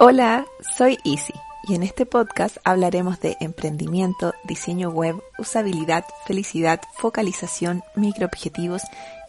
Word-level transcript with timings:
Hola, 0.00 0.46
soy 0.60 0.96
Easy 1.04 1.34
y 1.64 1.74
en 1.74 1.82
este 1.82 2.06
podcast 2.06 2.58
hablaremos 2.62 3.18
de 3.18 3.36
emprendimiento, 3.40 4.32
diseño 4.44 4.90
web, 4.90 5.20
usabilidad, 5.40 6.04
felicidad, 6.24 6.80
focalización, 6.98 7.82
microobjetivos 7.96 8.82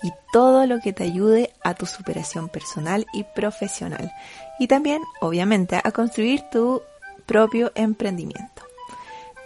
y 0.03 0.11
todo 0.31 0.67
lo 0.67 0.79
que 0.79 0.93
te 0.93 1.05
ayude 1.05 1.51
a 1.63 1.73
tu 1.73 1.87
superación 1.87 2.49
personal 2.49 3.07
y 3.13 3.23
profesional. 3.23 4.11
Y 4.59 4.67
también, 4.67 5.01
obviamente, 5.21 5.81
a 5.83 5.91
construir 5.91 6.43
tu 6.51 6.83
propio 7.25 7.71
emprendimiento. 7.73 8.58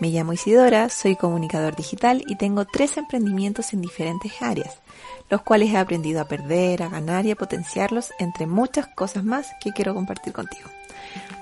Me 0.04 0.10
llamo 0.10 0.34
Isidora, 0.34 0.90
soy 0.90 1.16
comunicador 1.16 1.78
digital 1.78 2.26
y 2.28 2.36
tengo 2.36 2.66
tres 2.66 2.98
emprendimientos 2.98 3.72
en 3.72 3.80
diferentes 3.80 4.34
áreas, 4.42 4.82
los 5.30 5.44
cuales 5.44 5.70
he 5.72 5.78
aprendido 5.78 6.20
a 6.20 6.28
perder, 6.28 6.84
a 6.84 6.90
ganar 6.90 7.26
y 7.26 7.32
a 7.32 7.38
potenciarlos, 7.38 8.12
entre 8.20 8.46
muchas 8.46 8.88
cosas 8.88 9.24
más 9.24 9.48
que 9.62 9.72
quiero 9.72 9.94
compartir 9.94 10.34
contigo. 10.34 10.70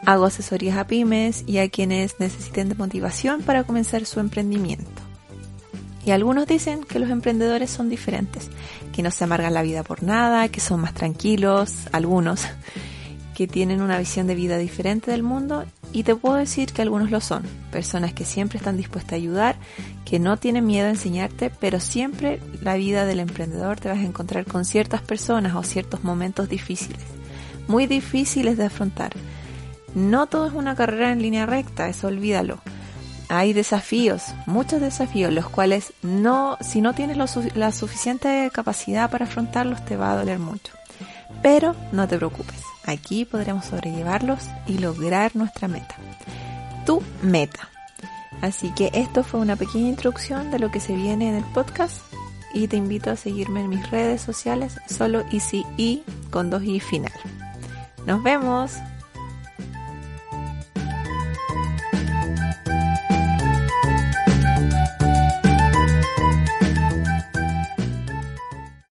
Hago 0.06 0.26
asesorías 0.26 0.78
a 0.78 0.86
pymes 0.86 1.44
y 1.48 1.58
a 1.58 1.70
quienes 1.70 2.20
necesiten 2.20 2.70
de 2.70 2.76
motivación 2.76 3.42
para 3.42 3.64
comenzar 3.64 4.06
su 4.06 4.20
emprendimiento. 4.20 5.02
Y 6.06 6.12
algunos 6.12 6.46
dicen 6.46 6.84
que 6.84 7.00
los 7.00 7.10
emprendedores 7.10 7.72
son 7.72 7.90
diferentes, 7.90 8.52
que 8.94 9.02
no 9.02 9.10
se 9.10 9.24
amargan 9.24 9.56
la 9.56 9.64
vida 9.64 9.82
por 9.82 10.04
nada, 10.04 10.50
que 10.50 10.60
son 10.60 10.82
más 10.82 10.94
tranquilos, 10.94 11.88
algunos, 11.92 12.44
que 13.34 13.48
tienen 13.48 13.82
una 13.82 13.98
visión 13.98 14.28
de 14.28 14.36
vida 14.36 14.60
diferente 14.60 15.10
del 15.10 15.24
mundo 15.24 15.66
y 15.94 16.04
te 16.04 16.16
puedo 16.16 16.36
decir 16.36 16.72
que 16.74 16.82
algunos 16.82 17.12
lo 17.12 17.22
son, 17.22 17.44
personas 17.72 18.14
que 18.14 18.26
siempre 18.26 18.58
están 18.58 18.78
dispuestas 18.78 19.14
a 19.14 19.16
ayudar, 19.16 19.56
que 20.06 20.20
no 20.20 20.38
tienen 20.38 20.66
miedo 20.66 20.88
a 20.88 20.92
enseñarte, 20.92 21.50
pero 21.50 21.80
siempre 21.80 22.40
la 22.62 22.76
vida 22.76 23.06
del 23.06 23.20
emprendedor 23.20 23.80
te 23.80 23.90
vas 23.90 24.00
a 24.00 24.04
encontrar 24.04 24.46
con 24.46 24.66
ciertas 24.66 25.02
personas 25.02 25.56
o 25.56 25.64
ciertos 25.64 26.04
momentos 26.04 26.50
difíciles, 26.50 27.02
muy 27.68 27.88
difíciles 27.88 28.58
de 28.58 28.66
afrontar 28.66 29.12
no 29.94 30.28
todo 30.28 30.48
es 30.48 30.54
una 30.54 30.76
carrera 30.76 31.12
en 31.12 31.22
línea 31.22 31.46
recta, 31.46 31.90
eso 31.90 32.08
olvídalo. 32.08 32.60
Hay 33.28 33.54
desafíos, 33.54 34.34
muchos 34.46 34.82
desafíos, 34.82 35.32
los 35.32 35.50
cuales 35.50 35.94
no, 36.02 36.58
si 36.62 36.82
no 36.82 36.94
tienes 36.94 37.18
la 37.56 37.72
suficiente 37.72 38.50
capacidad 38.54 39.10
para 39.10 39.26
afrontarlos, 39.26 39.84
te 39.86 39.96
va 39.96 40.12
a 40.12 40.18
doler 40.18 40.40
mucho. 40.40 40.74
Pero 41.42 41.76
no 41.92 42.08
te 42.08 42.18
preocupes, 42.18 42.62
aquí 42.92 43.26
podremos 43.26 43.66
sobrellevarlos 43.66 44.48
y 44.68 44.78
lograr 44.78 45.36
nuestra 45.36 45.68
meta. 45.68 45.96
Tu 46.86 47.02
meta. 47.22 47.70
Así 48.42 48.72
que 48.72 48.90
esto 48.94 49.24
fue 49.24 49.40
una 49.40 49.56
pequeña 49.56 49.90
introducción 49.90 50.52
de 50.52 50.60
lo 50.60 50.72
que 50.72 50.80
se 50.80 50.96
viene 50.96 51.30
en 51.30 51.36
el 51.36 51.44
podcast 51.54 52.02
y 52.54 52.68
te 52.68 52.78
invito 52.78 53.12
a 53.12 53.16
seguirme 53.16 53.62
en 53.62 53.70
mis 53.70 53.90
redes 53.90 54.22
sociales, 54.22 54.80
solo 54.88 55.24
Easy 55.32 55.66
I 55.78 56.04
con 56.30 56.50
dos 56.50 56.64
I 56.64 56.80
final. 56.80 57.14
Nos 58.06 58.24
vemos. 58.24 58.74